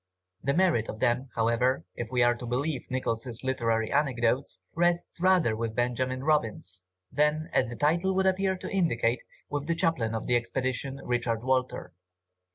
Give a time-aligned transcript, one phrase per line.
[0.41, 5.55] The merit of them, however, if we are to believe Nichols' Literary anecdotes, rests rather
[5.55, 10.25] with Benjamin Robins, than, as the title would appear to indicate, with the chaplain of
[10.25, 11.93] the expedition, Richard Walter.